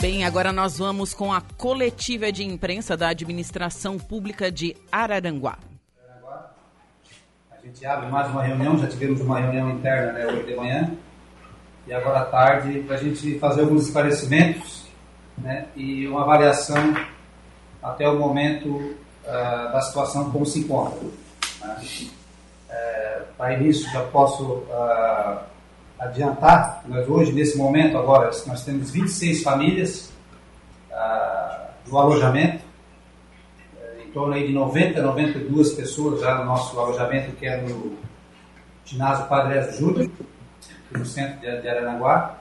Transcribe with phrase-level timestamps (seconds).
[0.00, 5.58] Bem, agora nós vamos com a coletiva de imprensa da Administração Pública de Araranguá.
[7.50, 10.92] A gente abre mais uma reunião, já tivemos uma reunião interna né, hoje de manhã
[11.86, 14.86] e agora à tarde para a gente fazer alguns esclarecimentos
[15.36, 16.94] né, e uma avaliação
[17.82, 21.00] até o momento uh, da situação como se encontra.
[21.60, 21.76] Né.
[22.70, 25.38] É, para início já posso uh,
[25.98, 30.12] adiantar, nós hoje, nesse momento agora, nós temos 26 famílias
[30.90, 32.62] uh, do alojamento,
[33.74, 37.96] uh, em torno aí de 90, 92 pessoas já no nosso alojamento, que é no
[38.84, 40.10] ginásio Padre Ezio Júnior,
[40.90, 42.38] no centro de, de Aranaguá.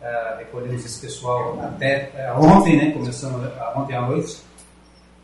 [0.00, 4.42] Uh, recolhemos esse pessoal até uh, ontem, né, começando ontem à noite,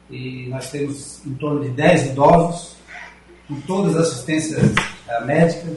[0.08, 2.77] e nós temos em torno de 10 idosos,
[3.48, 5.76] com todas as assistências uh, médicas,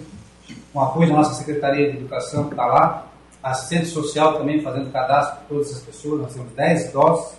[0.74, 3.08] com apoio da nossa Secretaria de Educação, que está lá,
[3.42, 7.34] assistente social também fazendo cadastro de todas as pessoas, nós temos 10 idosos,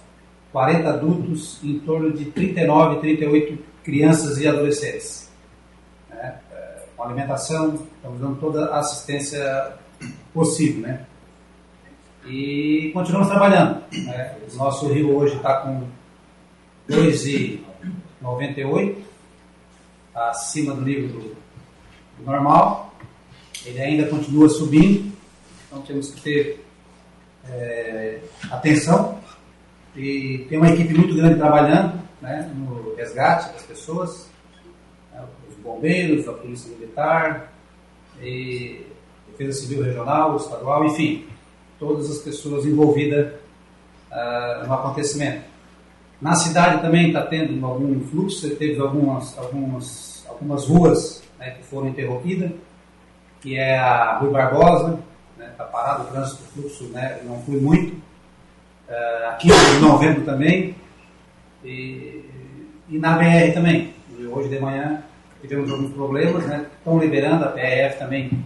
[0.51, 5.31] 40 adultos e em torno de 39, 38 crianças e adolescentes.
[6.11, 6.35] Né?
[6.97, 9.73] Com alimentação, estamos dando toda a assistência
[10.33, 10.83] possível.
[10.83, 11.07] Né?
[12.27, 13.83] E continuamos trabalhando.
[13.93, 14.37] Né?
[14.53, 15.87] O nosso rio hoje está com
[16.91, 19.01] 2,98, tá
[20.15, 21.37] acima do nível do,
[22.19, 22.95] do normal.
[23.65, 25.13] Ele ainda continua subindo,
[25.67, 26.65] então temos que ter
[27.49, 29.21] é, atenção.
[29.95, 34.29] E tem uma equipe muito grande trabalhando né, no resgate das pessoas,
[35.13, 37.53] né, os bombeiros, a polícia militar,
[38.21, 38.87] e
[39.29, 41.27] defesa civil regional, estadual, enfim,
[41.79, 43.33] todas as pessoas envolvidas
[44.11, 45.52] uh, no acontecimento.
[46.23, 51.89] Na cidade também está tendo algum fluxo, teve algumas, algumas, algumas ruas né, que foram
[51.89, 52.53] interrompidas,
[53.41, 55.01] que é a Rui Barbosa,
[55.33, 57.97] está né, tá parado o trânsito, o fluxo né, não foi muito.
[58.89, 60.77] Uh, aqui em novembro também.
[61.65, 62.25] E,
[62.89, 63.93] e, na BR também.
[64.31, 65.03] Hoje de manhã
[65.41, 66.67] tivemos alguns problemas, né?
[66.79, 68.45] Estão liberando, a PRF também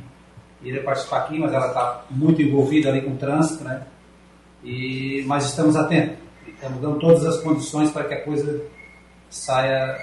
[0.63, 3.83] iria participar aqui, mas ela está muito envolvida ali com o trânsito, né?
[4.65, 6.26] E, mas estamos atentos.
[6.57, 8.65] Estamos dando todas as condições para que a coisa
[9.31, 9.99] saia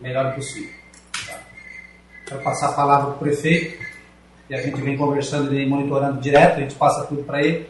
[0.00, 0.72] melhor possível.
[1.26, 1.38] Tá?
[2.26, 3.84] Quero passar a palavra para o prefeito
[4.48, 7.68] e a gente vem conversando e monitorando direto, a gente passa tudo para ele,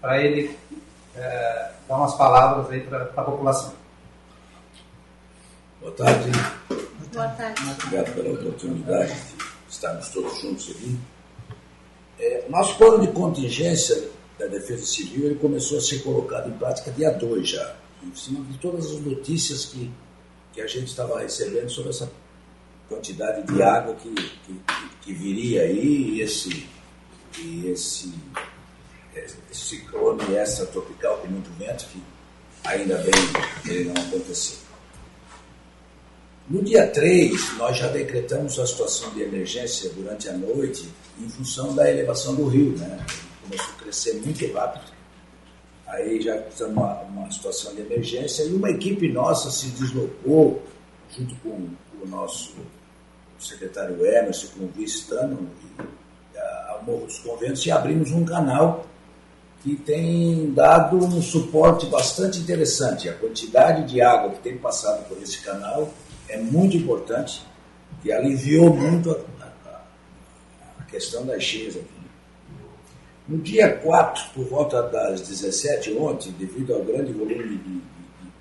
[0.00, 0.56] para ele
[1.16, 3.72] é, dar umas palavras aí para a população.
[5.80, 6.30] Boa tarde.
[7.14, 7.62] Boa tarde.
[7.82, 10.98] Obrigado pela oportunidade de estarmos todos juntos aqui.
[12.18, 16.90] É, nosso plano de contingência da Defesa Civil ele começou a ser colocado em prática
[16.92, 19.90] dia 2 já, em cima de todas as notícias que,
[20.52, 22.10] que a gente estava recebendo sobre essa
[22.88, 24.60] quantidade de água que, que,
[25.02, 26.66] que viria aí e esse,
[27.38, 28.14] e esse,
[29.14, 30.20] esse ciclone
[30.72, 32.02] tropical com muito vento que
[32.64, 33.12] ainda bem
[33.66, 34.68] ele não aconteceu.
[36.48, 40.88] No dia 3, nós já decretamos a situação de emergência durante a noite
[41.20, 43.04] em função da elevação do rio, né?
[43.48, 44.92] Começou a crescer muito rápido.
[45.86, 50.62] Aí já estamos uma, uma situação de emergência e uma equipe nossa se deslocou
[51.16, 51.70] junto com
[52.02, 52.56] o nosso
[53.38, 55.48] secretário Emerson, com o vice-tano,
[56.68, 58.84] ao Morro dos Conventos, e abrimos um canal
[59.62, 63.08] que tem dado um suporte bastante interessante.
[63.08, 65.90] A quantidade de água que tem passado por esse canal
[66.28, 67.42] é muito importante
[68.04, 69.80] e aliviou muito a, a,
[70.80, 71.97] a questão das cheias aqui.
[73.28, 77.82] No dia 4, por volta das 17 ontem, devido ao grande volume de,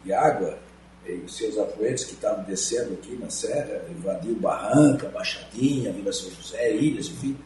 [0.05, 0.57] de, água,
[1.05, 6.31] e os seus afluentes que estavam descendo aqui na serra, invadiu Barranca, Baixadinha, Vila São
[6.31, 7.37] José, Ilhas, enfim.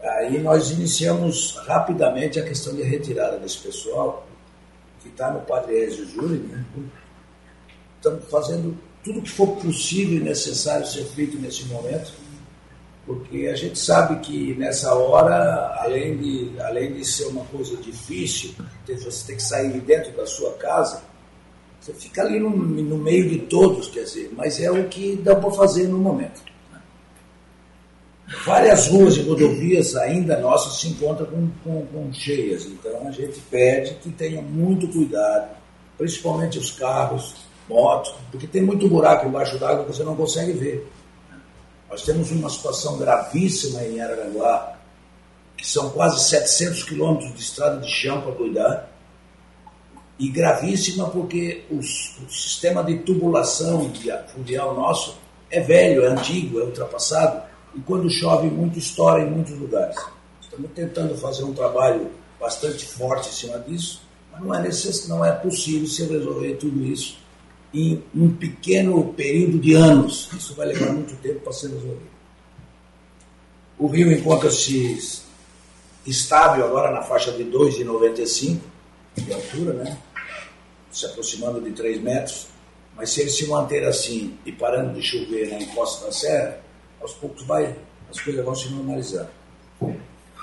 [0.00, 4.26] Aí nós iniciamos rapidamente a questão de retirada desse pessoal
[5.00, 6.64] que está no Padre Ezio Júlio, né?
[7.96, 12.12] Estamos fazendo tudo que for possível e necessário ser feito nesse momento,
[13.10, 18.54] porque a gente sabe que nessa hora, além de, além de ser uma coisa difícil,
[18.86, 21.02] você tem que sair de dentro da sua casa,
[21.80, 25.34] você fica ali no, no meio de todos, quer dizer, mas é o que dá
[25.34, 26.40] para fazer no momento.
[26.72, 26.80] Né?
[28.46, 33.40] Várias ruas e rodovias ainda nossas se encontram com, com, com cheias, então a gente
[33.50, 35.50] pede que tenha muito cuidado,
[35.98, 37.34] principalmente os carros,
[37.68, 40.86] motos, porque tem muito buraco embaixo d'água que você não consegue ver.
[41.90, 44.78] Nós temos uma situação gravíssima em Araranguá,
[45.56, 48.90] que são quase 700 quilômetros de estrada de chão para cuidar
[50.16, 53.90] e gravíssima porque os, o sistema de tubulação
[54.28, 55.16] fluvial nosso
[55.50, 57.42] é velho, é antigo, é ultrapassado,
[57.74, 59.96] e quando chove muito, estoura em muitos lugares.
[60.40, 65.08] Estamos tentando fazer um trabalho bastante forte em cima disso, mas não é, necess...
[65.08, 67.19] não é possível se resolver tudo isso
[67.72, 70.28] em um pequeno período de anos.
[70.32, 72.10] Isso vai levar muito tempo para ser resolvido.
[73.78, 75.22] O rio encontra-se
[76.06, 78.60] estável agora na faixa de 2,95
[79.16, 79.98] de altura, né?
[80.90, 82.48] se aproximando de 3 metros,
[82.96, 86.60] mas se ele se manter assim e parando de chover na encosta da serra,
[87.00, 87.74] aos poucos vai,
[88.10, 89.30] as coisas vão se normalizar.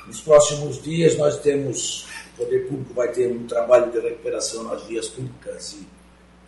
[0.07, 4.83] Nos próximos dias nós temos, o poder público vai ter um trabalho de recuperação nas
[4.83, 5.96] vias públicas e,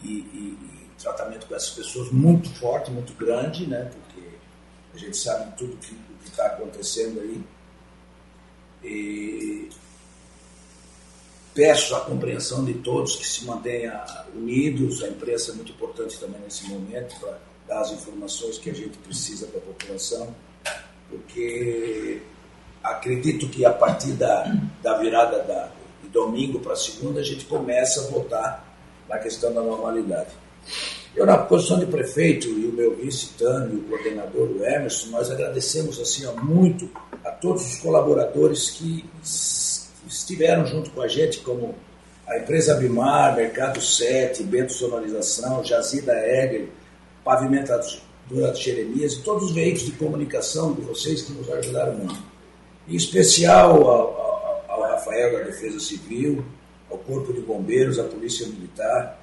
[0.04, 3.92] e, e, e tratamento com essas pessoas muito forte, muito grande, né?
[3.92, 4.28] porque
[4.94, 7.42] a gente sabe tudo que está acontecendo aí.
[8.84, 9.70] E
[11.54, 14.00] peço a compreensão de todos que se mantenham
[14.34, 17.38] unidos, a imprensa é muito importante também nesse momento para
[17.68, 20.34] dar as informações que a gente precisa para a população,
[21.10, 22.22] porque
[22.84, 24.46] acredito que a partir da,
[24.82, 28.69] da virada da, de domingo para segunda a gente começa a voltar
[29.10, 30.30] na questão da normalidade.
[31.16, 35.10] Eu, na posição de prefeito, e o meu vice Tano, e o coordenador, o Emerson,
[35.10, 36.90] nós agradecemos assim, muito
[37.26, 39.04] a todos os colaboradores que
[40.08, 41.76] estiveram junto com a gente, como
[42.28, 46.70] a empresa Bimar, Mercado 7, Bento Sonorização, Jazida Egger,
[47.24, 52.22] Pavimentadora Jeremias e todos os veículos de comunicação de vocês que nos ajudaram muito.
[52.88, 56.46] Em especial ao, ao, ao Rafael da Defesa Civil,
[56.90, 59.20] ao Corpo de Bombeiros, à Polícia Militar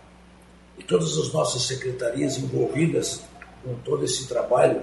[0.78, 3.22] e todas as nossas secretarias envolvidas
[3.64, 4.82] com todo esse trabalho,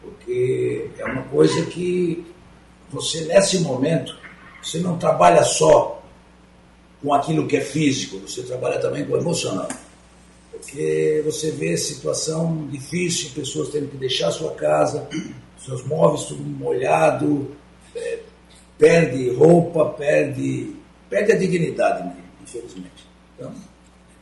[0.00, 2.24] porque é uma coisa que
[2.90, 4.16] você, nesse momento,
[4.62, 6.02] você não trabalha só
[7.02, 9.68] com aquilo que é físico, você trabalha também com o emocional.
[10.50, 15.08] Porque você vê situação difícil, pessoas tendo que deixar sua casa,
[15.58, 17.50] seus móveis tudo molhado,
[17.96, 18.20] é,
[18.78, 20.76] perde roupa, perde,
[21.10, 22.21] perde a dignidade, né,
[22.56, 23.06] infelizmente.
[23.36, 23.52] Então,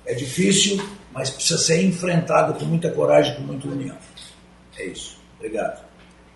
[0.07, 0.83] é difícil,
[1.13, 3.97] mas precisa ser enfrentado com muita coragem, com muita união.
[4.79, 5.19] É isso.
[5.37, 5.85] Obrigado.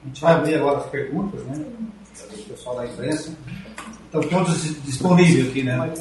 [0.03, 1.65] A gente vai abrir agora as perguntas, né?
[2.17, 3.37] Para o pessoal da imprensa.
[4.05, 5.93] Estão todos disponíveis aqui, né?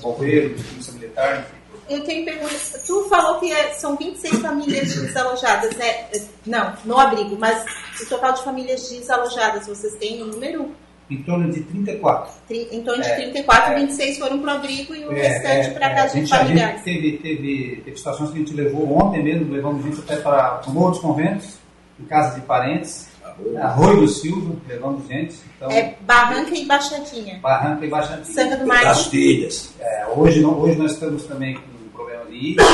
[0.00, 1.46] Bombeiro, Polícia Militar.
[1.88, 2.82] Eu tenho perguntas.
[2.86, 6.08] Tu falou que é, são 26 famílias desalojadas, né?
[6.44, 7.64] Não, no abrigo, mas
[8.00, 10.74] o total de famílias desalojadas, vocês têm um número?
[11.10, 12.32] Em torno de 34.
[12.50, 15.74] Em torno de é, 34, é, 26 foram para o abrigo e o é, restante
[15.74, 16.80] para é, casa de familiares.
[16.80, 20.16] A gente teve, teve, teve situações que a gente levou ontem mesmo, levamos gente até
[20.16, 21.58] para dos Conventos,
[22.00, 23.12] em casa de parentes.
[23.60, 25.36] Arroio do Silva, levando gente.
[25.56, 27.38] Então, é Barranca e Baixadinha.
[27.40, 28.24] Barranca e Baixadinha.
[28.24, 28.84] Santa do Mar.
[28.84, 29.72] Das Filhas.
[29.80, 32.66] É, hoje, hoje nós estamos também com um problema de ilhas,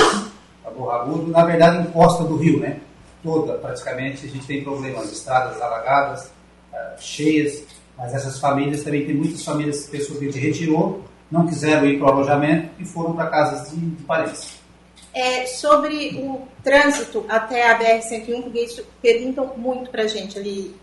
[0.64, 2.80] a Borragudo, na verdade, em costa do rio, né?
[3.22, 6.26] Toda, praticamente, a gente tem problemas, estradas alagadas,
[6.72, 7.64] uh, cheias,
[7.98, 12.06] mas essas famílias também, tem muitas famílias, pessoas que gente retirou, não quiseram ir para
[12.06, 14.56] o alojamento e foram para casas de, de parentes.
[15.12, 20.76] É, sobre o trânsito até a BR-101, porque isso perguntam muito para a gente ali.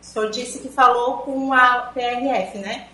[0.00, 2.86] O senhor disse que falou com a PRF, né?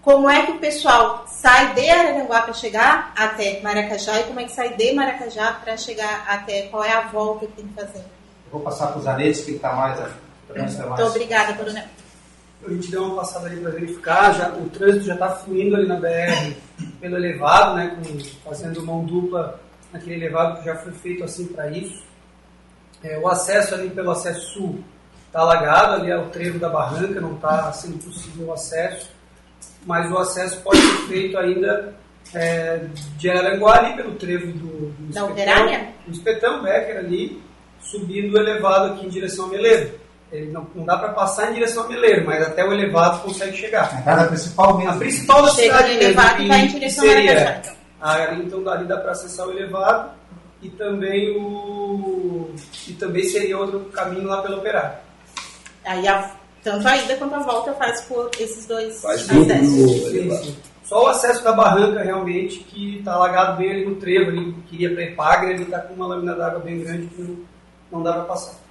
[0.00, 4.44] Como é que o pessoal sai de Araranguá para chegar até Maracajá e como é
[4.44, 7.98] que sai de Maracajá para chegar até qual é a volta que tem que fazer?
[7.98, 10.00] Eu vou passar para os Zanetti, que está mais.
[10.48, 11.84] Muito obrigada, coronel.
[12.64, 15.86] A gente deu uma passada ali para verificar, já, o trânsito já está fluindo ali
[15.86, 16.54] na BR
[17.00, 19.60] pelo elevado, né, com, fazendo mão dupla
[19.92, 22.04] naquele elevado que já foi feito assim para isso.
[23.02, 24.84] É, o acesso ali pelo acesso sul
[25.26, 29.10] está alagado, ali é o trevo da barranca, não está sendo possível o acesso,
[29.84, 31.94] mas o acesso pode ser feito ainda
[32.34, 37.42] é, de Aranguá ali pelo trevo do, do da Espetão, do Espetão Becker ali,
[37.80, 40.00] subindo o elevado aqui em direção ao Meleiro.
[40.32, 43.54] Ele não, não dá para passar em direção ao Meleiro, mas até o elevado consegue
[43.54, 43.94] chegar.
[43.94, 44.92] A entrada principal mesmo.
[44.92, 47.72] A principal da cidade elevado vai em direção seria, a então.
[48.00, 50.10] Ah, então dali dá para acessar o elevado
[50.62, 52.50] e também o
[52.88, 54.96] e também seria outro caminho lá pelo operário.
[55.84, 56.30] Aí a,
[56.62, 60.56] tanto a ida quanto a volta faz por esses dois faz acessos.
[60.84, 64.92] Só o acesso da barranca realmente que está alagado bem ali no trevo, ali queria
[64.92, 67.36] para Epagre, ele está com uma lâmina d'água bem grande que não,
[67.90, 68.61] não dá para passar.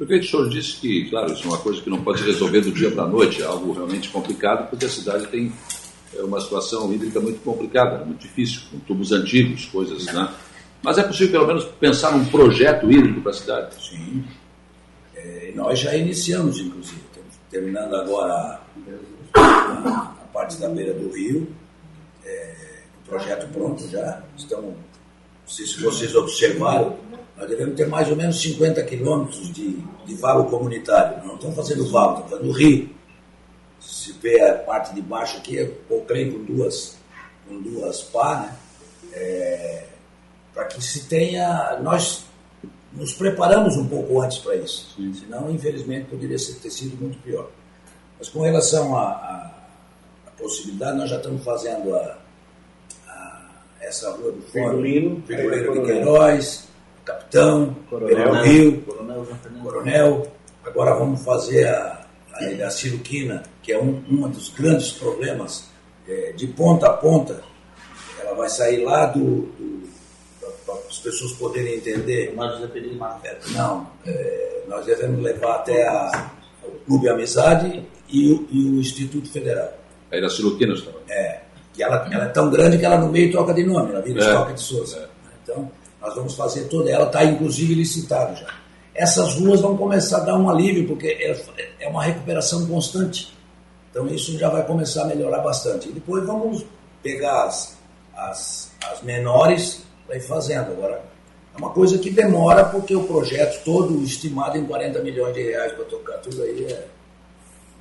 [0.00, 2.26] O que o senhor disse que, claro, isso é uma coisa que não pode se
[2.26, 5.52] resolver do dia para a noite, é algo realmente complicado, porque a cidade tem
[6.16, 10.28] é uma situação hídrica muito complicada, muito difícil, com tubos antigos, coisas, né?
[10.82, 13.74] Mas é possível, pelo menos, pensar num projeto hídrico para a cidade?
[13.88, 14.24] Sim.
[15.14, 17.00] É, nós já iniciamos, inclusive.
[17.10, 18.60] Estamos terminando agora
[19.34, 21.46] a, a, parte da beira do rio.
[22.24, 22.54] É,
[23.04, 24.22] o projeto pronto já.
[24.36, 24.74] Estamos
[25.50, 26.96] sei se vocês observaram,
[27.36, 31.26] nós devemos ter mais ou menos 50 quilômetros de, de valo comunitário.
[31.26, 32.90] Não estamos fazendo valo, estamos fazendo rio.
[33.80, 36.96] Se vê a parte de baixo aqui, é o trem com duas,
[37.48, 38.56] com duas pá, né?
[39.12, 39.86] É,
[40.54, 41.78] para que se tenha.
[41.82, 42.24] Nós
[42.92, 44.94] nos preparamos um pouco antes para isso.
[44.96, 45.12] Sim.
[45.14, 47.50] Senão, infelizmente, poderia ter sido muito pior.
[48.18, 49.50] Mas com relação à
[50.38, 52.19] possibilidade, nós já estamos fazendo a
[53.80, 56.68] essa rua do Fórum, Figueiredo de Queiroz,
[57.04, 59.26] Capitão, Coronel Rio, Coronel,
[59.62, 60.26] Coronel.
[60.64, 65.68] Agora vamos fazer a, a, a Ciruquina, que é um, um dos grandes problemas,
[66.06, 67.42] é, de ponta a ponta.
[68.20, 69.90] Ela vai sair lá do, do
[70.66, 72.32] para as pessoas poderem entender.
[73.24, 76.30] É, não, é, nós devemos levar até a,
[76.64, 79.72] o Clube Amizade e o, e o Instituto Federal.
[80.12, 81.00] Aí na Silutinas também.
[81.08, 81.40] É,
[81.72, 84.20] que ela, ela é tão grande que ela no meio troca de nome, ela vira
[84.22, 84.26] é.
[84.26, 84.98] Estoque de Souza.
[84.98, 85.08] É.
[85.42, 88.46] Então, nós vamos fazer toda ela, está inclusive licitado já.
[88.94, 93.32] Essas ruas vão começar a dar um alívio, porque é, é uma recuperação constante.
[93.90, 95.88] Então isso já vai começar a melhorar bastante.
[95.88, 96.64] E depois vamos
[97.02, 97.76] pegar as,
[98.16, 100.72] as, as menores para ir fazendo.
[100.72, 101.02] Agora,
[101.54, 105.72] é uma coisa que demora, porque o projeto todo estimado em 40 milhões de reais
[105.72, 106.86] para tocar tudo aí é,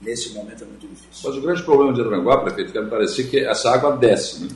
[0.01, 1.29] nesse momento é muito difícil.
[1.29, 4.49] Mas o grande problema de Aranguá, prefeito, que me parecer que essa água desce, né?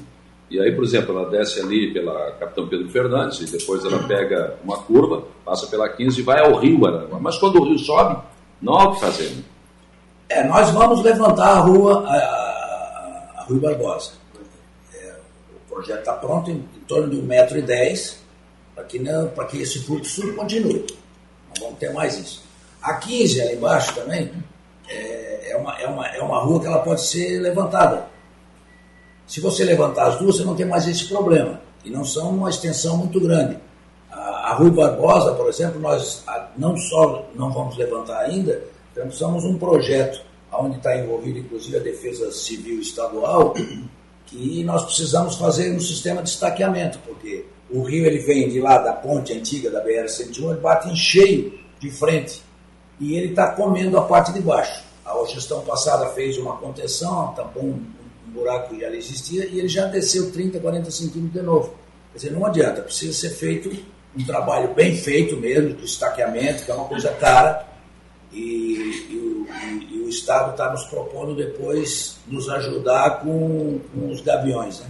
[0.50, 4.56] E aí, por exemplo, ela desce ali pela Capitão Pedro Fernandes e depois ela pega
[4.64, 7.20] uma curva, passa pela 15 e vai ao rio Aranguá.
[7.20, 8.22] Mas quando o rio sobe,
[8.62, 9.30] não há o que fazer.
[9.30, 9.44] Né?
[10.30, 14.12] É, nós vamos levantar a rua, a, a, a Rui Barbosa.
[14.94, 15.16] É,
[15.56, 18.16] o projeto está pronto em, em, torno de 1,10m
[18.76, 19.00] para que,
[19.50, 20.86] que esse fluxo continue.
[21.56, 22.44] Não vamos ter mais isso.
[22.82, 24.32] A 15 ali embaixo também
[24.90, 28.08] é, é, uma, é, uma, é uma rua que ela pode ser levantada.
[29.25, 31.62] Se você levantar as duas, você não tem mais esse problema.
[31.84, 33.58] E não são uma extensão muito grande.
[34.12, 36.24] A, a Rui Barbosa, por exemplo, nós
[36.58, 38.63] não só não vamos levantar ainda,
[39.12, 40.22] somos um projeto
[40.52, 43.54] onde está envolvido inclusive a Defesa Civil Estadual,
[44.28, 48.78] que nós precisamos fazer um sistema de estaqueamento, porque o rio ele vem de lá
[48.78, 52.42] da ponte antiga da BR-101, ele bate em cheio de frente
[53.03, 54.81] e ele está comendo a parte de baixo.
[55.05, 57.83] A gestão passada fez uma contenção, tampou um,
[58.27, 61.75] buraco que já existia e ele já desceu 30, 40 centímetros de novo.
[62.12, 63.69] Quer dizer, não adianta, precisa ser feito
[64.17, 67.67] um trabalho bem feito mesmo, de estaqueamento, que é uma coisa cara,
[68.31, 74.10] e, e, o, e, e o, Estado está nos propondo depois nos ajudar com, com
[74.10, 74.88] os gaviões, né?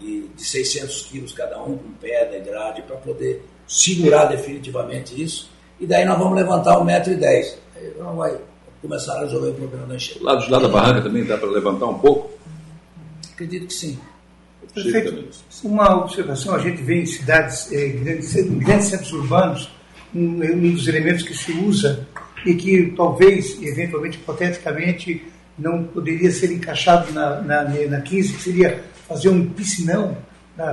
[0.00, 5.50] E de 600 quilos cada um, com pedra e grade, para poder segurar definitivamente isso
[5.80, 7.54] e daí nós vamos levantar 1,10m.
[7.76, 8.36] Aí não vai
[8.80, 10.20] começar a resolver o problema da enchente.
[10.20, 12.30] O lado de lá da barranca também dá para levantar um pouco?
[13.32, 13.98] Acredito que sim.
[14.74, 15.24] Perfeito.
[15.64, 19.70] Uma observação, a gente vê em cidades, eh, grandes, em grandes centros urbanos,
[20.14, 22.06] um, um dos elementos que se usa
[22.44, 25.24] e que talvez, eventualmente, hipoteticamente,
[25.58, 30.16] não poderia ser encaixado na, na, na 15, que seria fazer um piscinão,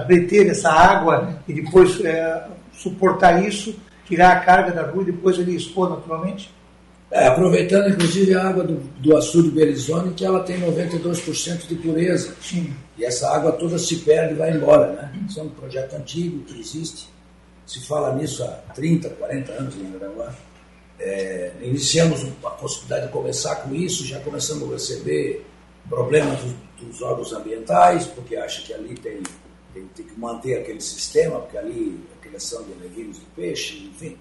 [0.08, 5.38] reter essa água e depois é, suportar isso tirar a carga da rua e depois
[5.38, 6.52] ele expor naturalmente?
[7.14, 12.36] É, aproveitando inclusive a água do, do açude Belizone, que ela tem 92% de pureza.
[12.42, 12.74] Sim.
[12.98, 14.94] E essa água toda se perde e vai embora.
[14.94, 15.14] Né?
[15.30, 17.08] Isso é um projeto antigo que existe.
[17.68, 20.34] Se fala nisso há 30, 40 anos em Aranaguá.
[21.00, 25.46] É, iniciamos a possibilidade de começar com isso, já começamos a receber
[25.90, 29.22] problemas dos, dos órgãos ambientais, porque acha que ali tem,
[29.74, 32.00] tem, tem que manter aquele sistema, porque ali
[32.34, 34.18] criação de legumes de peixe, enfim.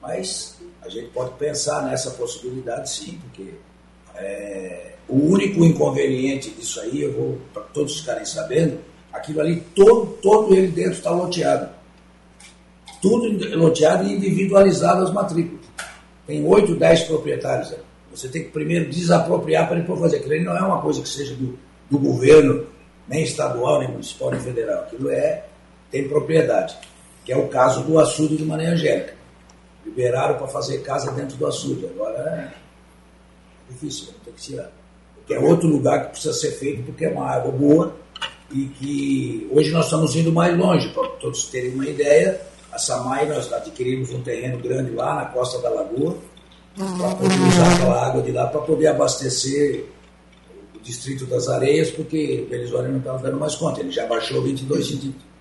[0.00, 3.52] Mas a gente pode pensar nessa possibilidade sim, porque
[4.16, 8.78] é, o único inconveniente disso aí, eu vou para todos ficarem sabendo,
[9.12, 11.68] aquilo ali, todo, todo ele dentro está loteado.
[13.00, 15.60] Tudo loteado e individualizado as matrículas.
[16.26, 17.74] Tem 8, 10 proprietários.
[18.10, 20.18] Você tem que primeiro desapropriar para depois fazer.
[20.18, 21.58] Aquilo não é uma coisa que seja do,
[21.90, 22.64] do governo,
[23.08, 24.82] nem estadual, nem municipal, nem federal.
[24.82, 25.44] Aquilo é,
[25.90, 26.76] tem propriedade
[27.24, 29.14] que é o caso do açude de Maria Angélica.
[29.84, 31.86] Liberaram para fazer casa dentro do açude.
[31.86, 32.54] Agora
[33.68, 34.70] é difícil, tem que tirar.
[35.16, 37.94] Porque é outro lugar que precisa ser feito porque é uma água boa
[38.50, 42.40] e que hoje nós estamos indo mais longe, para todos terem uma ideia.
[42.70, 46.16] A Samai, nós adquirimos um terreno grande lá na costa da lagoa,
[46.74, 49.84] para poder usar aquela água de lá para poder abastecer
[50.74, 54.42] o distrito das areias, porque o Elisório não estava dando mais conta, ele já baixou
[54.42, 55.31] 22 centímetros.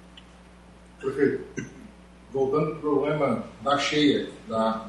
[1.02, 1.44] Prefeito,
[2.32, 4.86] voltando para o problema da cheia, da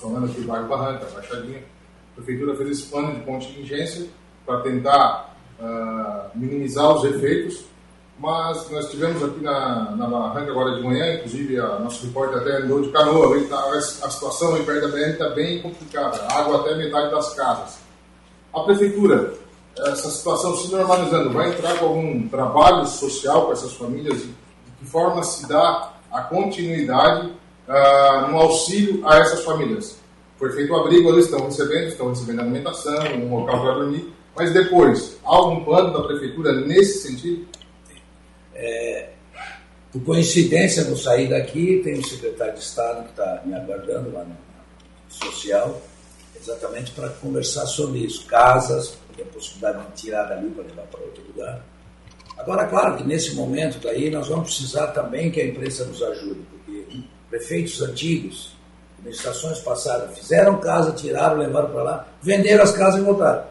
[0.00, 4.08] falando aqui do bairro Barranca, Baixadinha, a Prefeitura fez esse plano de contingência
[4.44, 7.64] para tentar uh, minimizar os efeitos
[8.22, 12.58] mas nós tivemos aqui na, na barranca agora de manhã, inclusive a nosso repórter até
[12.58, 16.76] andou de canoa, tá, a situação aí perto da BR está bem complicada, água até
[16.76, 17.80] metade das casas.
[18.54, 19.34] A prefeitura,
[19.76, 24.24] essa situação se normalizando, vai entrar com algum trabalho social com essas famílias?
[24.82, 27.28] De, forma se dá a continuidade
[27.68, 29.96] uh, no auxílio a essas famílias?
[30.38, 34.52] Foi feito o abrigo, eles estão recebendo, estão recebendo alimentação, um local para dormir, mas
[34.52, 37.46] depois, há algum plano da prefeitura nesse sentido?
[38.54, 39.10] É,
[39.92, 44.24] por coincidência, no sair daqui, tem o secretário de Estado que está me aguardando lá
[44.24, 44.36] no
[45.08, 45.80] social,
[46.40, 48.26] exatamente para conversar sobre isso.
[48.26, 51.64] Casas, a possibilidade de tirar dali para levar para outro lugar.
[52.38, 56.40] Agora, claro que nesse momento daí nós vamos precisar também que a imprensa nos ajude,
[56.50, 58.56] porque prefeitos antigos,
[58.98, 63.44] administrações passadas, fizeram casa, tiraram, levaram para lá, venderam as casas e voltaram.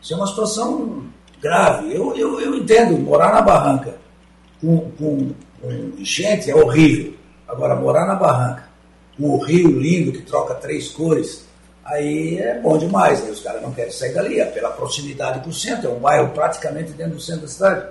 [0.00, 1.04] Isso é uma situação
[1.40, 1.94] grave.
[1.94, 3.96] Eu, eu, eu entendo, morar na barranca
[4.60, 7.14] com, com, com enchente é horrível.
[7.46, 8.68] Agora, morar na barranca
[9.16, 11.44] com o rio lindo que troca três cores,
[11.84, 13.30] aí é bom demais, né?
[13.30, 16.30] os caras não querem sair dali, é pela proximidade com o centro, é um bairro
[16.30, 17.88] praticamente dentro do centro da cidade.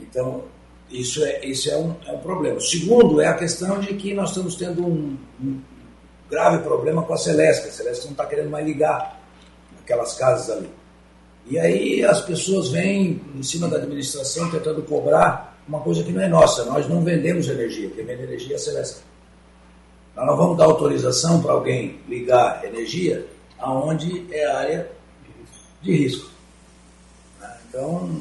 [0.00, 0.44] Então,
[0.90, 2.60] isso é, isso é, um, é um problema.
[2.60, 5.60] Segundo é a questão de que nós estamos tendo um, um
[6.30, 9.20] grave problema com a Celeste, a Celeste não está querendo mais ligar
[9.80, 10.70] aquelas casas ali.
[11.46, 16.20] E aí as pessoas vêm em cima da administração tentando cobrar uma coisa que não
[16.20, 18.96] é nossa, nós não vendemos energia, quem vende energia é a Celeste.
[20.16, 23.26] Nós não vamos dar autorização para alguém ligar energia
[23.58, 24.90] aonde é área
[25.82, 26.30] de risco.
[27.68, 28.20] Então,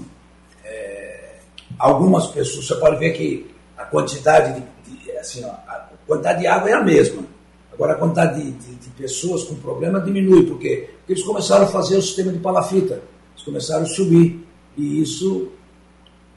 [0.65, 1.35] é,
[1.77, 6.47] algumas pessoas, você pode ver que a quantidade de, de assim, ó, a quantidade de
[6.47, 7.23] água é a mesma.
[7.71, 11.97] Agora a quantidade de, de, de, pessoas com problema diminui, porque eles começaram a fazer
[11.97, 13.01] o sistema de palafita,
[13.33, 14.43] eles começaram a subir.
[14.75, 15.51] E isso,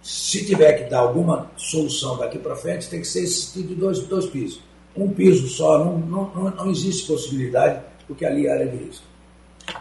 [0.03, 4.01] se tiver que dar alguma solução daqui para frente, tem que ser esse de dois,
[4.01, 8.77] dois pisos um piso só, não, não, não existe possibilidade, porque ali é área de
[8.77, 9.05] risco.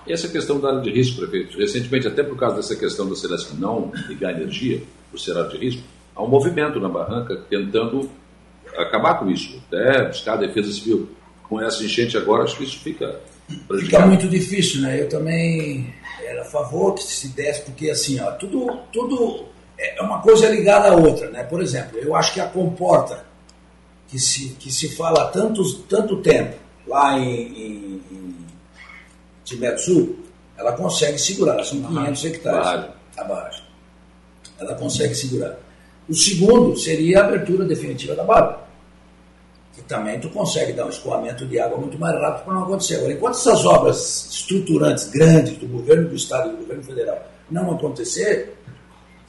[0.05, 3.15] E essa questão da área de risco, prefeito, recentemente, até por causa dessa questão da
[3.15, 5.83] Celeste não ligar energia, por ser área de risco,
[6.15, 8.09] há um movimento na barranca tentando
[8.77, 11.09] acabar com isso, até buscar a defesa civil.
[11.43, 13.21] Com essa enchente agora, acho que isso fica
[13.79, 15.01] Fica muito difícil, né?
[15.01, 19.45] Eu também era a favor que se desse, porque assim, ó, tudo, tudo
[19.77, 21.43] é uma coisa ligada à outra, né?
[21.43, 23.24] Por exemplo, eu acho que a comporta
[24.07, 28.35] que se, que se fala há tantos, tanto tempo lá em, em, em
[29.43, 30.19] Tibete Sul,
[30.57, 33.63] ela consegue segurar, são 500 hectares a barragem.
[34.59, 35.57] Ela consegue segurar.
[36.07, 38.65] O segundo seria a abertura definitiva da barra,
[39.73, 42.95] que também tu consegue dar um escoamento de água muito mais rápido para não acontecer.
[42.97, 47.71] Agora, enquanto essas obras estruturantes grandes do governo do Estado e do governo federal não
[47.71, 48.55] acontecer,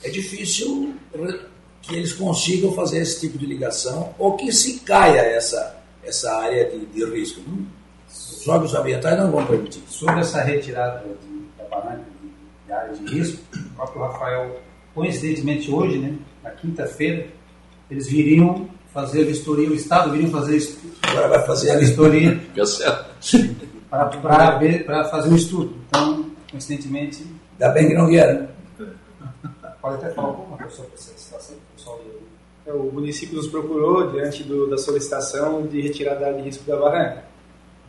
[0.03, 0.95] é difícil
[1.87, 6.69] que eles consigam fazer esse tipo de ligação ou que se caia essa, essa área
[6.71, 7.41] de, de risco.
[8.09, 9.83] Os jogos ambientais não vão permitir.
[9.89, 12.05] Sobre essa retirada de, da barranca
[12.67, 14.61] de, área de risco, o próprio Rafael,
[14.95, 17.27] coincidentemente hoje, né, na quinta-feira,
[17.91, 20.59] eles viriam fazer a vistoria, o Estado viria fazer
[21.03, 22.41] Agora vai fazer a vistoria
[24.85, 25.77] para fazer um estudo.
[25.89, 27.25] Então, coincidentemente.
[27.53, 28.49] Ainda bem que não vieram.
[29.81, 31.66] Pode até falar alguma coisa sobre essa situação.
[32.67, 37.25] É, o município nos procurou diante do, da solicitação de retirada de risco da barranca.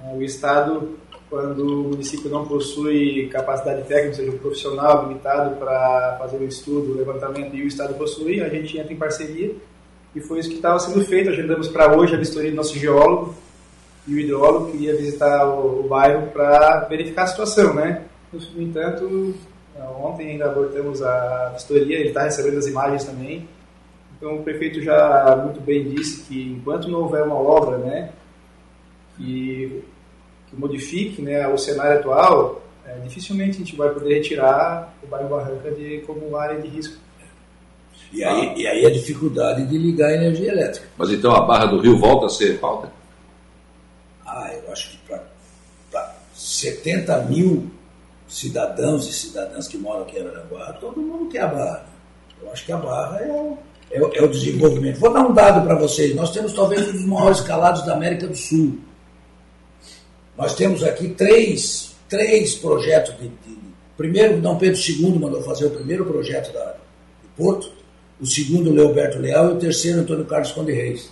[0.05, 0.97] É, o Estado,
[1.29, 6.47] quando o município não possui capacidade técnica, ou seja, um profissional habilitado para fazer o
[6.47, 9.55] estudo, o levantamento, e o Estado possui, a gente entra em parceria.
[10.15, 11.31] E foi isso que estava sendo feito.
[11.31, 13.35] Agendamos para hoje a vistoria do nosso geólogo
[14.07, 18.03] e o hidrólogo que ia visitar o, o bairro para verificar a situação, né?
[18.31, 19.33] No entanto,
[19.99, 23.47] ontem ainda abortamos a vistoria, ele está recebendo as imagens também
[24.17, 28.09] então o prefeito já muito bem disse que enquanto não houver uma obra, né,
[29.15, 29.83] que,
[30.47, 35.29] que modifique, né, o cenário atual, é, dificilmente a gente vai poder retirar o bairro
[35.29, 36.97] Barranca de, como área de risco.
[38.11, 40.87] E aí, e aí a dificuldade de ligar a energia elétrica.
[40.97, 42.91] Mas então a Barra do Rio volta a ser falta?
[44.25, 44.97] Ah, eu acho que
[45.91, 47.69] para 70 mil
[48.27, 51.85] cidadãos e cidadãs que moram aqui em Araranguá, todo mundo quer a Barra.
[52.41, 53.57] Eu acho que a Barra é
[53.91, 54.99] é, é o desenvolvimento.
[54.99, 56.15] Vou dar um dado para vocês.
[56.15, 58.79] Nós temos talvez um dos maiores calados da América do Sul.
[60.37, 65.71] Nós temos aqui três, três projetos de, de Primeiro, Dom Pedro II mandou fazer o
[65.71, 67.71] primeiro projeto da, do Porto,
[68.21, 71.09] o segundo, Leoberto Leal, e o terceiro, Antônio Carlos Conde Reis.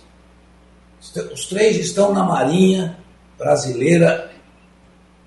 [1.32, 2.96] Os três estão na Marinha
[3.36, 4.30] Brasileira,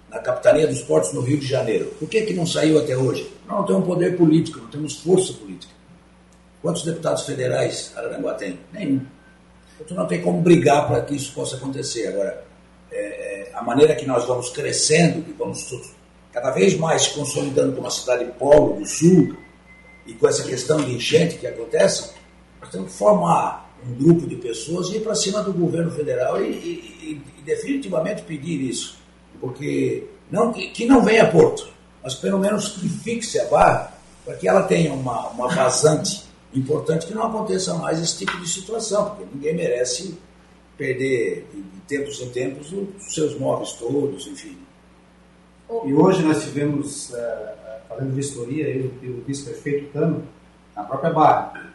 [0.09, 1.93] na Capitania dos Portos, no Rio de Janeiro.
[1.99, 3.29] Por que, que não saiu até hoje?
[3.45, 5.73] Não, não temos poder político, não temos força política.
[6.61, 8.59] Quantos deputados federais Araranguá tem?
[8.73, 9.01] Nenhum.
[9.79, 12.07] Então não tem como brigar para que isso possa acontecer.
[12.07, 12.43] Agora,
[12.91, 15.73] é, é, a maneira que nós vamos crescendo, que vamos
[16.33, 19.37] cada vez mais se consolidando como uma cidade polo do sul,
[20.05, 22.11] e com essa questão de enchente que acontece,
[22.59, 26.41] nós temos que formar um grupo de pessoas e ir para cima do governo federal
[26.41, 28.97] e, e, e, definitivamente pedir isso.
[29.39, 31.69] Porque não, que, que não venha Porto,
[32.03, 33.93] mas pelo menos que fixe a barra
[34.25, 38.47] para que ela tenha uma, uma vazante importante que não aconteça mais esse tipo de
[38.47, 40.17] situação, porque ninguém merece
[40.77, 44.57] perder de, tempos em tempos os seus móveis todos, enfim.
[45.85, 47.15] E hoje nós tivemos, uh,
[47.87, 50.23] fazendo vistoria, eu e o vice-prefeito
[50.75, 51.73] na própria Barra.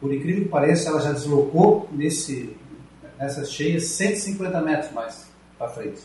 [0.00, 2.54] Por incrível que pareça, ela já deslocou nesse,
[3.18, 6.02] nessas cheias 150 metros mais para frente.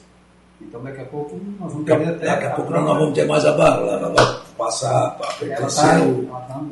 [0.62, 2.26] Então daqui a pouco nós vamos ter até.
[2.26, 5.34] Daqui a, a pouco nós não vamos ter mais a barra, ela vai passar para
[5.34, 6.64] pertencer tá, ao,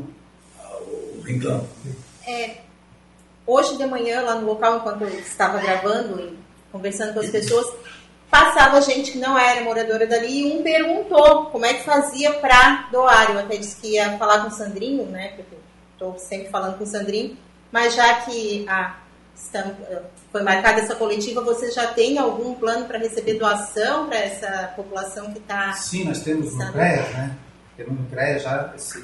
[1.28, 1.68] tá rincão.
[2.28, 2.58] É,
[3.46, 6.38] hoje de manhã, lá no local, enquanto eu estava gravando e
[6.72, 7.74] conversando com as pessoas,
[8.30, 12.90] passava gente que não era moradora dali e um perguntou como é que fazia para
[12.92, 13.32] doar.
[13.32, 15.30] Eu até disse que ia falar com o Sandrinho, né?
[15.36, 15.56] Porque
[15.94, 17.38] estou sempre falando com o Sandrinho,
[17.72, 18.98] mas já que a,
[20.32, 25.32] foi marcada essa coletiva, você já tem algum plano para receber doação para essa população
[25.32, 25.72] que está.
[25.74, 27.38] Sim, nós temos no CREA, né?
[27.76, 29.00] Temos no CREA já, esse,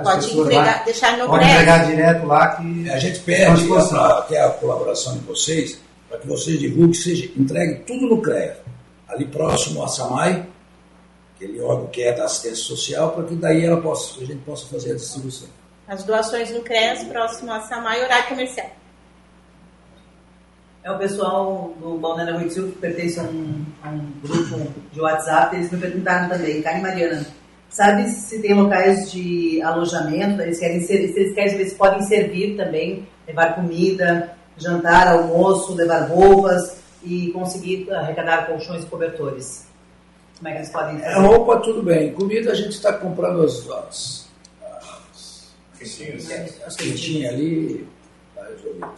[0.00, 2.90] várias Pode entregar, lá, deixar no Pode entregar direto lá que.
[2.90, 5.78] A gente pede até a colaboração de vocês
[6.08, 8.58] para que vocês divulguem, seja, entregue tudo no CREA,
[9.08, 10.46] ali próximo a Samai,
[11.34, 14.66] aquele órgão que é da assistência social, para que daí ela possa, a gente possa
[14.66, 15.48] fazer a distribuição.
[15.88, 18.70] As doações no CREAS próximo a Samai, horário comercial.
[20.84, 25.54] É o pessoal do Balneário Rui que pertence a um, a um, grupo de WhatsApp,
[25.54, 27.26] eles me perguntaram também, Karen Mariana,
[27.72, 33.08] sabe se tem locais de alojamento, eles querem ser, eles querem se podem servir também,
[33.26, 39.66] levar comida, jantar, almoço, levar roupas e conseguir arrecadar colchões e cobertores.
[40.36, 41.10] Como é que eles podem fazer?
[41.10, 42.12] É, roupa, tudo bem.
[42.12, 44.28] Comida, a gente está comprando as, as,
[44.60, 45.54] as,
[46.66, 47.88] as quentinhas ali,
[48.36, 48.92] resolvido.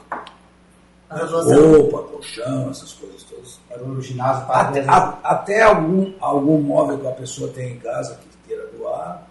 [1.11, 3.61] Roupa, colchão, essas coisas todas.
[3.81, 8.34] o ginásio até, a, até algum, algum móvel que a pessoa tem em casa que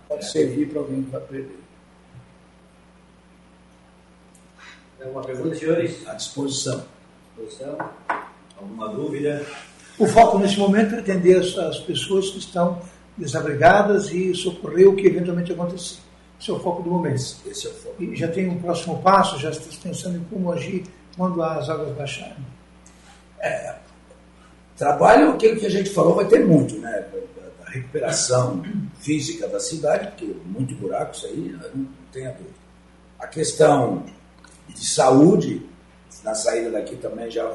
[0.07, 1.59] pode servir para alguém que vai perder.
[5.03, 6.07] Alguma pergunta, senhores?
[6.07, 6.83] À disposição.
[7.35, 7.77] disposição.
[8.57, 9.45] Alguma dúvida?
[9.99, 12.81] O foco nesse momento é atender as, as pessoas que estão
[13.17, 15.99] desabrigadas e socorrer o que eventualmente acontecer.
[16.39, 17.15] Esse é o foco do momento.
[17.45, 18.03] Esse é o foco.
[18.03, 20.83] E já tem um próximo passo, já está pensando em como agir
[21.15, 22.45] quando as águas baixarem.
[23.39, 23.75] É,
[24.77, 27.05] trabalho, aquilo que a gente falou, vai ter muito, né?
[27.73, 28.63] Recuperação
[28.99, 31.71] física da cidade, porque muito buraco isso aí, né?
[31.73, 32.53] não tenha dúvida.
[33.19, 34.05] A questão
[34.69, 35.65] de saúde,
[36.23, 37.51] na saída daqui também já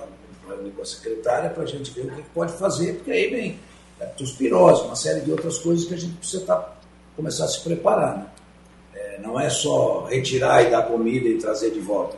[0.48, 3.60] reuni com a secretária para a gente ver o que pode fazer, porque aí vem
[4.00, 6.76] leptospirose, uma série de outras coisas que a gente precisa tá,
[7.14, 8.16] começar a se preparar.
[8.16, 8.26] Né?
[8.94, 12.16] É, não é só retirar e dar comida e trazer de volta.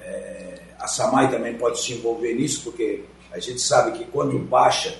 [0.00, 4.98] É, a SAMAI também pode se envolver nisso, porque a gente sabe que quando baixa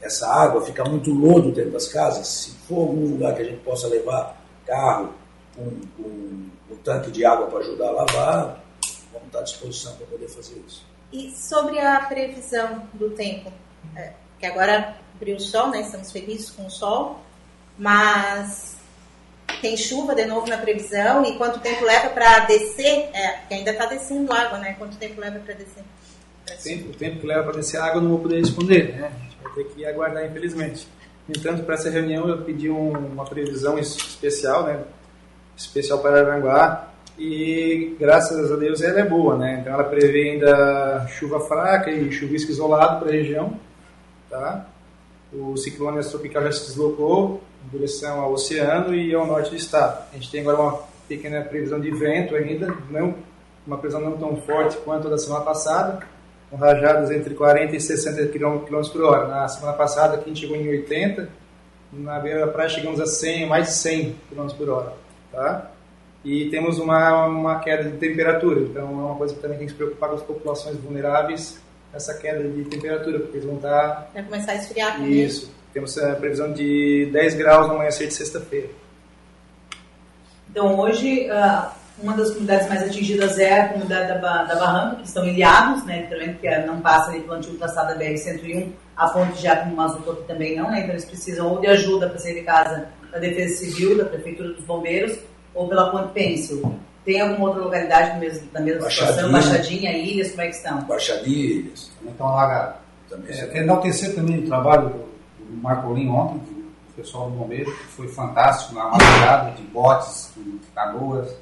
[0.00, 2.26] essa água, fica muito lodo dentro das casas.
[2.26, 5.12] Se for algum lugar que a gente possa levar carro,
[5.58, 8.64] um, um, um tanque de água para ajudar a lavar,
[9.12, 10.86] vamos estar à disposição para poder fazer isso.
[11.12, 13.50] E sobre a previsão do tempo,
[13.96, 15.80] é, que agora abriu o sol, né?
[15.80, 17.20] Estamos felizes com o sol,
[17.78, 18.76] mas
[19.60, 23.10] tem chuva de novo na previsão e quanto tempo leva para descer?
[23.12, 24.74] É, que ainda está descendo água, né?
[24.78, 25.82] Quanto tempo leva para descer?
[26.46, 29.12] O tempo, o tempo que leva para descer água eu não vou poder responder, né?
[29.54, 30.86] Ter que aguardar, infelizmente.
[31.28, 34.80] No entanto, para essa reunião eu pedi um, uma previsão especial, né?
[35.56, 39.58] Especial para Aranguá e graças a Deus ela é boa, né?
[39.60, 43.58] Então ela prevê ainda chuva fraca e chuvisco isolado para a região,
[44.30, 44.66] tá?
[45.32, 50.06] O ciclone tropical já se deslocou em direção ao oceano e ao norte do estado.
[50.12, 53.14] A gente tem agora uma pequena previsão de vento ainda, não
[53.66, 56.06] uma previsão não tão forte quanto a da semana passada,
[56.50, 58.58] com rajadas entre 40 e 60 km
[58.90, 59.28] por hora.
[59.28, 61.28] Na semana passada aqui a gente chegou em 80,
[61.92, 64.92] na beira da praia chegamos a 100, mais de 100 km por hora,
[65.32, 65.70] tá?
[66.24, 69.72] E temos uma, uma queda de temperatura, então é uma coisa que também tem que
[69.72, 71.60] se preocupar com as populações vulneráveis,
[71.92, 74.10] essa queda de temperatura, porque eles vão estar...
[74.12, 75.22] Vai começar a esfriar também.
[75.22, 78.68] Isso, temos a previsão de 10 graus no amanhecer de sexta-feira.
[80.50, 85.06] Então hoje, ah, uma das comunidades mais atingidas é a comunidade da, da Barranca, que
[85.06, 89.40] estão ilhados, né, literalmente, que não passa ali pelo antigo traçado da BR-101, a ponte
[89.40, 92.42] de Acre Mazuco também não, né, então eles precisam ou de ajuda para sair de
[92.42, 95.18] casa da Defesa Civil, da Prefeitura dos Bombeiros,
[95.54, 96.78] ou pela ponte Pêncil.
[97.04, 99.32] Tem alguma outra localidade mesmo, na mesma situação?
[99.32, 99.90] Baixadinha.
[99.90, 100.80] Baixadinha, Ilhas, como é que estão?
[100.82, 101.90] Baixadilhas.
[101.98, 102.76] Também estão alagados.
[103.08, 103.32] Também.
[103.32, 104.98] É, enaltecer também o trabalho do,
[105.46, 110.66] do Marcolim ontem, do pessoal do Bombeiro, que foi fantástico na madrugada, de botes, de
[110.74, 111.34] canoas.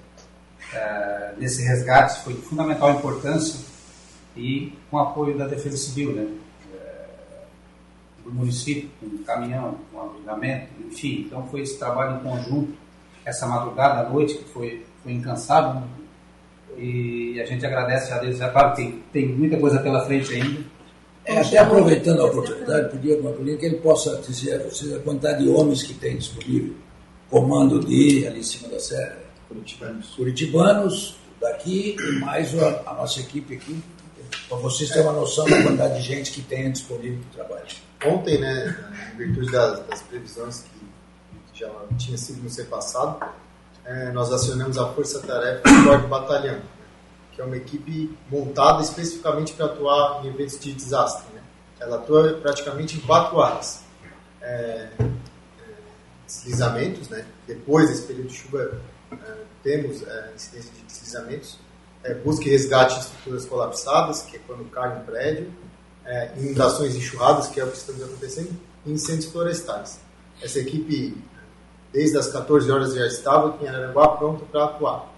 [0.72, 3.60] É, nesse resgate foi de fundamental importância
[4.36, 6.28] e com apoio da Defesa Civil, né?
[6.74, 7.04] É,
[8.24, 11.24] do município, com caminhão, com abrigamento, enfim.
[11.26, 12.74] Então foi esse trabalho em conjunto,
[13.24, 15.80] essa madrugada à noite, que foi, foi incansável.
[15.80, 15.86] Né?
[16.78, 18.40] E a gente agradece a Deus.
[18.40, 20.60] É claro que tem, tem muita coisa pela frente ainda,
[21.24, 25.00] É, até aproveitando a oportunidade, pedir para o que ele possa dizer a vocês a
[25.00, 26.74] quantidade de homens que tem disponível,
[27.28, 29.25] comando de ali em cima da serra.
[29.48, 30.14] Curitibanos.
[30.14, 33.82] Curitibanos daqui mais a, a nossa equipe aqui,
[34.48, 37.66] para vocês terem uma noção da quantidade de gente que tem disponível para o trabalho.
[38.04, 38.76] Ontem, né,
[39.14, 43.24] em virtude das, das previsões que já tinha sido no ser passado,
[43.84, 46.62] eh, nós acionamos a Força Tarefa do Corpo Batalhão, né,
[47.32, 51.26] que é uma equipe montada especificamente para atuar em eventos de desastre.
[51.34, 51.40] Né.
[51.80, 53.84] Ela atua praticamente em quatro áreas.
[54.42, 55.12] Eh, eh,
[56.26, 58.80] deslizamentos, né, depois desse período de chuva
[59.62, 61.58] temos eh, incidência de deslizamentos,
[62.04, 65.52] eh, busca e resgate de estruturas colapsadas, que é quando cai um prédio,
[66.04, 70.00] eh, inundações enxurradas, que é o que estamos acontecendo, e incêndios florestais.
[70.40, 71.16] Essa equipe,
[71.92, 75.12] desde as 14 horas, já estava em Araranguá pronta para atuar.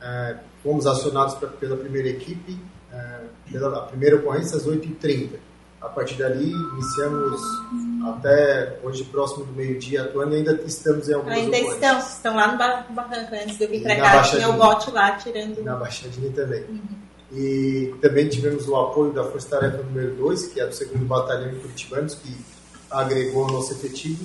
[0.00, 2.58] Eh, fomos acionados pra, pela primeira equipe,
[2.92, 3.20] eh,
[3.50, 5.38] pela primeira ocorrência às 8h30.
[5.80, 7.40] A partir dali, iniciamos
[8.10, 12.58] até hoje, próximo do meio-dia, atuando ainda estamos em algumas Ainda estão, estão lá no
[12.58, 13.34] ba- barranco.
[13.34, 15.62] Antes de eu vir pra na cá, tinha o bote lá tirando.
[15.62, 16.64] na Baixadinha também.
[17.32, 21.50] E também tivemos o apoio da Força Tarefa número 2, que é do 2 Batalhão
[21.50, 22.36] de Curitibanos, que
[22.90, 24.24] agregou ao nosso efetivo.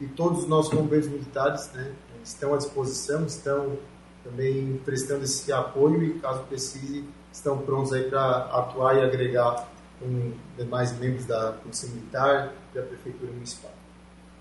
[0.00, 1.90] E todos os nossos bombeiros militares né,
[2.24, 3.78] estão à disposição, estão
[4.24, 9.66] também prestando esse apoio e, caso precise, estão prontos aí para atuar e agregar
[10.00, 13.70] com demais membros da Polícia Militar e da Prefeitura Municipal.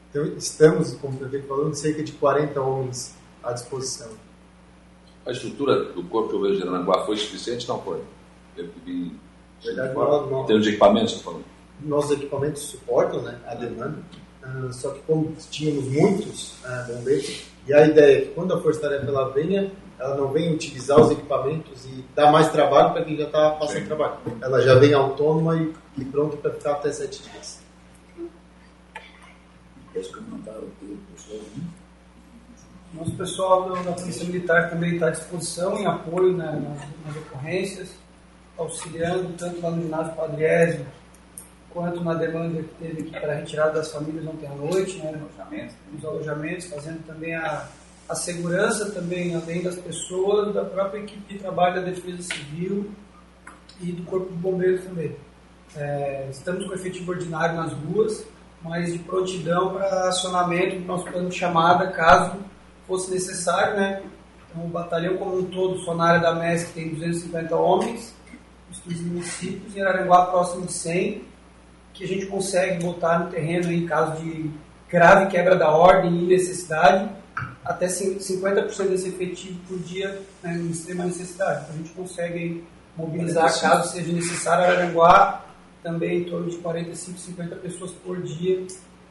[0.10, 4.10] Então, estamos, como o prefeito falou, cerca de 40 homens à disposição.
[5.26, 7.68] A estrutura do Corpo de Bombeiros de Aranaguá foi suficiente?
[7.68, 8.02] Não foi?
[8.56, 9.12] Teve que vir...
[9.64, 11.44] Verdade, nós- nós- Em termos de equipamentos, falando.
[11.82, 13.98] nossos equipamentos suportam né, a demanda,
[14.42, 18.62] ah, só que como tínhamos muitos ah, bombeiros, e a ideia é que quando a
[18.62, 19.70] Força Tarefa ela venha,
[20.00, 23.86] ela não venha utilizar os equipamentos e dar mais trabalho para quem já está passando
[23.86, 24.18] trabalho.
[24.42, 27.60] Ela já vem autônoma e, e pronta para ficar até sete dias.
[29.94, 31.64] Esse comentário do pessoal, né?
[32.94, 37.90] Nosso pessoal da Polícia Militar também está à disposição, em apoio né, nas, nas ocorrências,
[38.58, 40.86] auxiliando tanto lá no ginásio Padriésio,
[41.70, 45.22] quanto na demanda que teve aqui para a retirada das famílias ontem à noite, né,
[45.92, 47.68] nos alojamentos, fazendo também a,
[48.10, 52.90] a segurança também, além das pessoas, da própria equipe de trabalho da Defesa Civil
[53.80, 55.16] e do Corpo de Bombeiros também.
[55.76, 58.26] É, estamos com efetivo ordinário nas ruas,
[58.64, 62.38] mas de prontidão para acionamento do nosso plano de chamada, caso
[62.88, 64.02] fosse necessário, né?
[64.50, 68.16] Então, o batalhão como um todo, só na área da MESC, tem 250 homens,
[68.72, 71.24] os 15 municípios, em Araranguá próximo de 100,
[71.94, 74.50] que a gente consegue botar no terreno em caso de
[74.90, 77.19] grave quebra da ordem e necessidade,
[77.66, 81.64] até cin- 50% desse efetivo por dia né, em extrema necessidade.
[81.64, 82.64] Então, a gente consegue
[82.98, 85.46] mobilizar, caso seja necessário, Araranguá
[85.84, 88.62] também em torno de 45, 50 pessoas por dia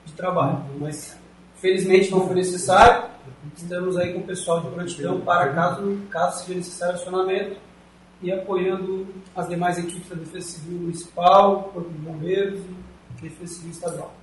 [0.05, 0.63] de trabalho.
[0.79, 1.17] Mas,
[1.57, 3.09] felizmente, não foi necessário.
[3.57, 7.57] Estamos aí com o pessoal de prontidão para caso, caso seja necessário acionamento
[8.23, 13.71] e apoiando as demais equipes da Defesa Civil Municipal, Corpo de Bombeiros e Defesa Civil
[13.71, 14.15] Estadual.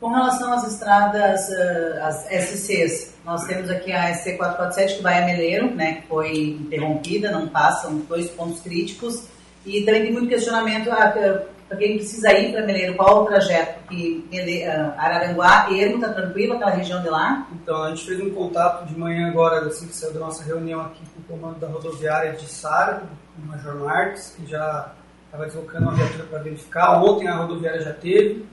[0.00, 5.22] Com relação às estradas, eh, as SCs, nós temos aqui a SC 447 que vai
[5.22, 9.26] a Meleiro, né, que foi interrompida, não passam dois pontos críticos.
[9.64, 13.80] E também tem muito questionamento para quem precisa ir para Meleiro, qual o trajeto?
[13.80, 14.22] Porque
[14.68, 17.48] ah, Araranguá, Ermo, está tranquilo, aquela região de lá?
[17.52, 20.82] Então, a gente fez um contato de manhã agora, assim que saiu da nossa reunião
[20.82, 23.02] aqui com o comando da rodoviária de Sara,
[23.36, 24.92] o Major Marques, que já
[25.24, 27.02] estava deslocando uma viatura para verificar.
[27.02, 28.46] Ontem a rodoviária já teve.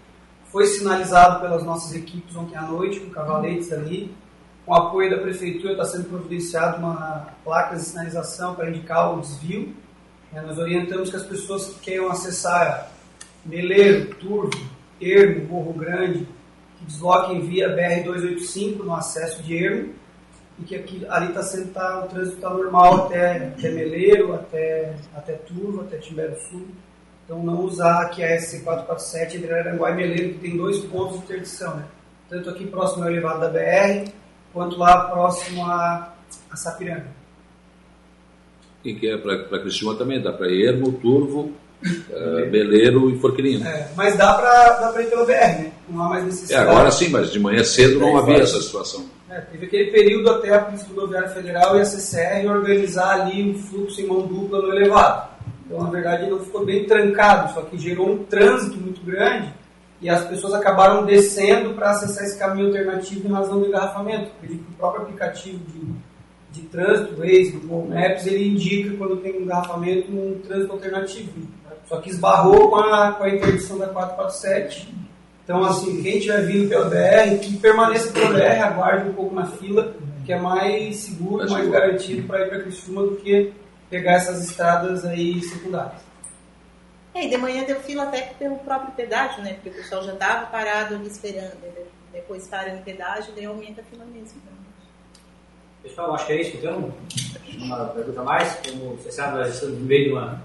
[0.53, 4.13] Foi sinalizado pelas nossas equipes ontem à noite, com cavaletes ali.
[4.63, 9.73] Com apoio da prefeitura, está sendo providenciado uma placa de sinalização para indicar o desvio.
[10.31, 12.91] É, Nós orientamos que as pessoas que queiram acessar
[13.43, 14.51] Meleiro, Turvo,
[15.01, 16.27] Ermo, Morro Grande,
[16.77, 19.93] que desloquem via BR-285 no acesso de Ermo,
[20.59, 24.97] e que aqui, ali está sendo tá, o trânsito está normal até, até Meleiro, até,
[25.15, 26.67] até Turvo, até Timbé do Sul.
[27.25, 31.23] Então não usar aqui a SC447 entre Araranguá e Meleiro, que tem dois pontos de
[31.23, 31.85] interdição, né?
[32.29, 34.09] tanto aqui próximo ao elevado da BR,
[34.51, 36.13] quanto lá próximo a,
[36.51, 37.07] a Sapiranga.
[38.81, 41.51] Quem quer para Criciúma também dá para Ermo, Turvo,
[41.83, 43.65] uh, Beleiro e Forquilinha.
[43.65, 45.71] É, mas dá para dá ir pelo BR, né?
[45.87, 46.69] Não há mais É, necessidade.
[46.69, 49.05] agora sim, mas de manhã cedo não havia essa situação.
[49.29, 53.57] É, teve aquele período até a Polícia Rodoviária Federal e a CCR organizar ali o
[53.57, 55.32] fluxo em mão dupla no elevado.
[55.65, 59.53] Então, na verdade, não ficou bem trancado, só que gerou um trânsito muito grande
[60.01, 64.31] e as pessoas acabaram descendo para acessar esse caminho alternativo em razão do engarrafamento.
[64.37, 69.17] Acredito que o próprio aplicativo de, de trânsito, Waze, o Google Maps, ele indica quando
[69.17, 71.31] tem um engarrafamento um trânsito alternativo.
[71.87, 75.03] Só que esbarrou com a, com a interdição da 447
[75.43, 79.45] então, assim, quem estiver vindo pelo BR, que permaneça pelo BR, aguarde um pouco na
[79.45, 79.93] fila,
[80.25, 83.51] que é mais seguro, mais garantido para ir para Criciúma do que
[83.93, 86.01] pegar essas estradas aí secundárias.
[87.13, 89.53] É, e de manhã deu fila até pelo próprio pedágio, né?
[89.53, 91.53] Porque o pessoal já estava parado ali esperando.
[91.61, 91.83] Né?
[92.11, 94.41] Depois para no pedágio, daí aumenta a fila mesmo.
[94.41, 94.57] Então.
[95.83, 96.91] Pessoal, acho que é isso, então.
[97.59, 98.59] Uma pergunta a mais.
[98.65, 100.41] Como você sabe, nós estamos no meio de uma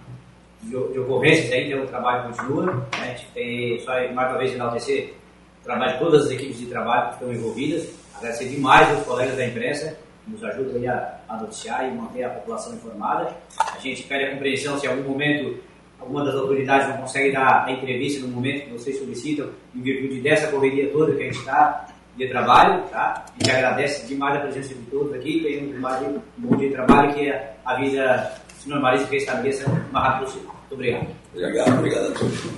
[0.62, 2.66] de, de ocorrências aí, então o trabalho continua.
[2.66, 2.82] Né?
[2.92, 5.14] A gente tem só mais uma vez enaltecer
[5.62, 7.88] o trabalho de todas as equipes de trabalho que estão envolvidas.
[8.14, 9.96] Agradecer demais os colegas da imprensa
[10.28, 13.34] nos ajudam aí a, a noticiar e manter a população informada.
[13.58, 15.58] A gente pede a compreensão se em algum momento
[15.98, 20.20] alguma das autoridades não consegue dar a entrevista no momento que vocês solicitam, em virtude
[20.20, 23.24] dessa correria toda que a gente está de trabalho, tá?
[23.26, 27.14] A gente agradece demais a presença de todos aqui, mais um bom dia de trabalho
[27.14, 27.32] que
[27.64, 30.48] a vida se normalize e restabeleça o mais rápido possível.
[30.48, 31.06] Muito obrigado.
[31.32, 32.48] Obrigado, obrigado a todos.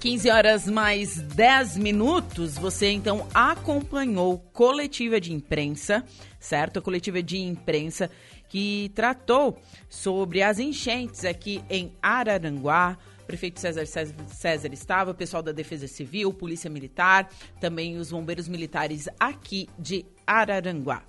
[0.00, 6.02] Quinze horas mais 10 minutos, você então acompanhou coletiva de imprensa,
[6.38, 6.78] certo?
[6.78, 8.10] A coletiva de imprensa
[8.48, 9.60] que tratou
[9.90, 15.86] sobre as enchentes aqui em Araranguá, prefeito César, César, César estava, o pessoal da Defesa
[15.86, 17.28] Civil, Polícia Militar,
[17.60, 21.02] também os bombeiros militares aqui de Araranguá.